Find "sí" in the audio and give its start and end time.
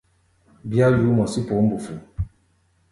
1.31-1.39